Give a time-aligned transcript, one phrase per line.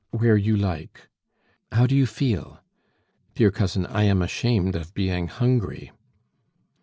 [0.09, 1.09] "Where you like."
[1.71, 2.59] "How do you feel?"
[3.35, 5.91] "Dear cousin, I am ashamed of being hungry."